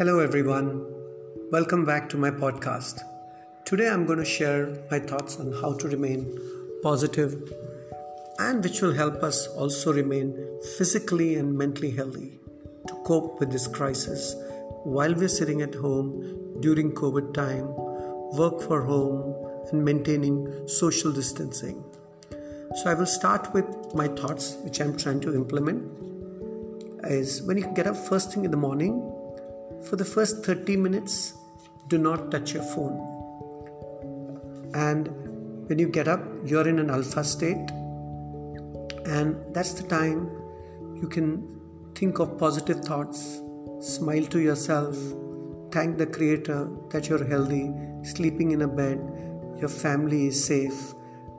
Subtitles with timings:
[0.00, 0.86] Hello, everyone.
[1.52, 3.02] Welcome back to my podcast.
[3.66, 6.38] Today, I'm going to share my thoughts on how to remain
[6.82, 7.52] positive
[8.38, 10.34] and which will help us also remain
[10.78, 12.40] physically and mentally healthy
[12.88, 14.34] to cope with this crisis
[14.84, 17.68] while we're sitting at home during COVID time,
[18.38, 19.34] work for home,
[19.70, 21.84] and maintaining social distancing.
[22.76, 25.84] So, I will start with my thoughts, which I'm trying to implement.
[27.04, 29.09] Is when you get up first thing in the morning,
[29.88, 31.34] for the first 30 minutes,
[31.88, 32.98] do not touch your phone.
[34.74, 35.08] And
[35.68, 37.70] when you get up, you're in an alpha state,
[39.06, 40.30] and that's the time
[41.00, 41.60] you can
[41.94, 43.40] think of positive thoughts,
[43.80, 44.96] smile to yourself,
[45.72, 47.72] thank the Creator that you're healthy,
[48.02, 48.98] sleeping in a bed,
[49.58, 50.94] your family is safe,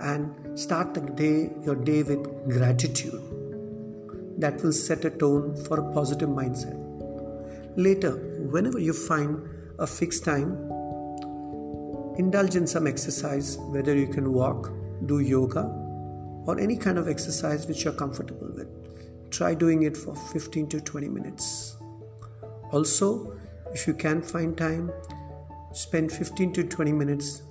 [0.00, 3.20] and start the day, your day with gratitude.
[4.38, 6.83] That will set a tone for a positive mindset.
[7.76, 8.12] Later,
[8.50, 9.48] whenever you find
[9.80, 10.52] a fixed time,
[12.16, 14.72] indulge in some exercise, whether you can walk,
[15.06, 15.64] do yoga,
[16.46, 18.68] or any kind of exercise which you're comfortable with.
[19.30, 21.76] Try doing it for 15 to 20 minutes.
[22.70, 23.36] Also,
[23.72, 24.92] if you can find time,
[25.72, 27.42] spend 15 to 20 minutes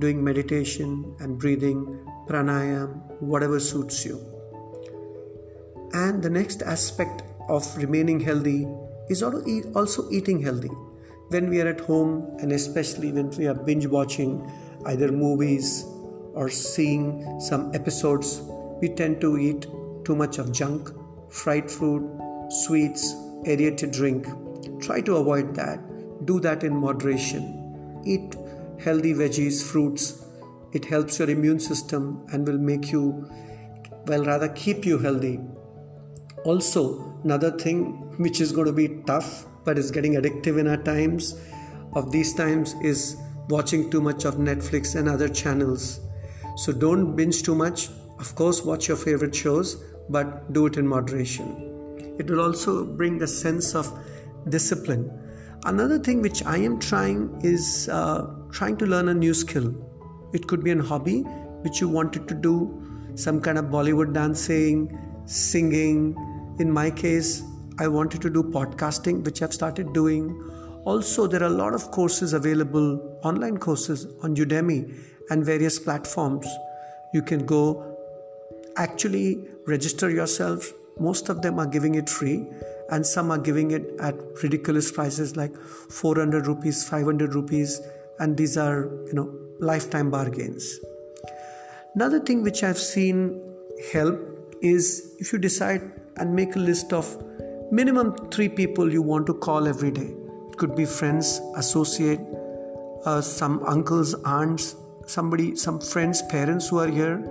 [0.00, 4.20] doing meditation and breathing, pranayam, whatever suits you.
[5.92, 8.66] And the next aspect of remaining healthy
[9.08, 10.70] is also eating healthy.
[11.28, 14.50] When we are at home, and especially when we are binge watching
[14.86, 15.84] either movies
[16.34, 18.40] or seeing some episodes,
[18.80, 19.66] we tend to eat
[20.04, 20.90] too much of junk,
[21.28, 22.02] fried food,
[22.48, 23.14] sweets,
[23.46, 24.26] aerated drink.
[24.80, 25.80] Try to avoid that.
[26.26, 28.02] Do that in moderation.
[28.06, 28.36] Eat
[28.80, 30.24] healthy veggies, fruits.
[30.72, 33.28] It helps your immune system and will make you,
[34.06, 35.40] well, rather keep you healthy.
[36.44, 40.76] Also, another thing which is going to be tough but is getting addictive in our
[40.76, 41.34] times
[41.94, 43.16] of these times is
[43.48, 46.00] watching too much of Netflix and other channels.
[46.56, 47.88] So don't binge too much.
[48.18, 49.76] Of course, watch your favorite shows,
[50.08, 52.16] but do it in moderation.
[52.18, 53.92] It will also bring a sense of
[54.48, 55.10] discipline.
[55.64, 59.74] Another thing which I am trying is uh, trying to learn a new skill.
[60.32, 61.22] It could be a hobby
[61.62, 66.16] which you wanted to do, some kind of Bollywood dancing, singing.
[66.58, 67.44] In my case,
[67.78, 70.42] I wanted to do podcasting, which I've started doing.
[70.84, 74.92] Also, there are a lot of courses available, online courses on Udemy
[75.30, 76.48] and various platforms.
[77.14, 77.96] You can go
[78.76, 80.72] actually register yourself.
[80.98, 82.44] Most of them are giving it free,
[82.90, 87.80] and some are giving it at ridiculous prices like 400 rupees, 500 rupees,
[88.18, 90.80] and these are, you know, lifetime bargains.
[91.94, 93.40] Another thing which I've seen
[93.92, 94.18] help
[94.60, 97.06] is if you decide and make a list of
[97.70, 100.14] minimum three people you want to call every day.
[100.50, 102.20] It could be friends, associate,
[103.04, 107.22] uh, some uncles, aunts, somebody, some friends, parents who are here.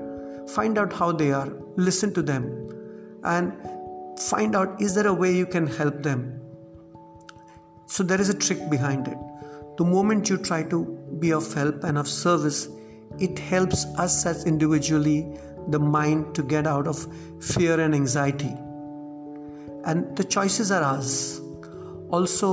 [0.50, 2.46] Find out how they are, listen to them,
[3.24, 3.54] and
[4.20, 6.40] find out is there a way you can help them.
[7.88, 9.18] So, there is a trick behind it.
[9.78, 10.86] The moment you try to
[11.20, 12.68] be of help and of service,
[13.20, 15.38] it helps us as individually
[15.70, 17.08] the mind to get out of
[17.42, 18.56] fear and anxiety
[19.88, 21.42] and the choices are ours.
[22.10, 22.50] Also,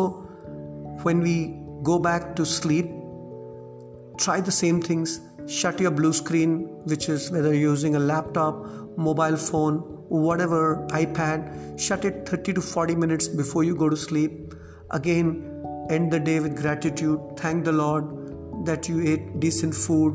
[1.02, 2.86] when we go back to sleep,
[4.18, 5.20] try the same things.
[5.46, 8.64] Shut your blue screen, which is whether you're using a laptop,
[8.96, 9.78] mobile phone,
[10.08, 14.54] whatever, iPad, shut it 30 to 40 minutes before you go to sleep.
[14.90, 17.20] Again, end the day with gratitude.
[17.36, 20.14] Thank the Lord that you ate decent food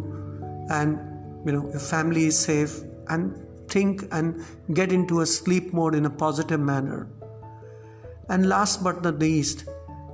[0.69, 0.97] and
[1.46, 4.44] you know your family is safe and think and
[4.74, 7.07] get into a sleep mode in a positive manner.
[8.30, 9.66] And last but not least,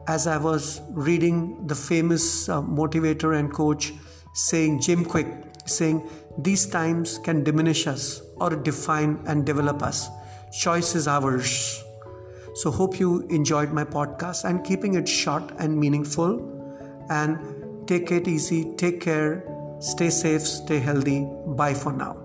[0.08, 3.94] as I was reading the famous uh, motivator and coach
[4.34, 5.28] saying, Jim Kwik,
[5.66, 6.08] saying,
[6.38, 10.10] these times can diminish us or define and develop us.
[10.52, 11.84] Choice is ours.
[12.56, 16.52] So, hope you enjoyed my podcast and keeping it short and meaningful.
[17.10, 19.44] And take it easy, take care,
[19.80, 21.28] stay safe, stay healthy.
[21.48, 22.25] Bye for now.